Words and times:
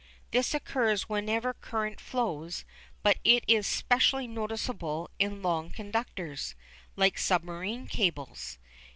This 0.31 0.55
occurs 0.55 1.07
whenever 1.07 1.53
current 1.53 1.99
flows, 2.01 2.65
but 3.03 3.19
it 3.23 3.43
is 3.47 3.67
specially 3.67 4.25
noticeable 4.27 5.11
in 5.19 5.43
long 5.43 5.69
conductors, 5.69 6.55
like 6.95 7.19
submarine 7.19 7.85
cables. 7.85 8.57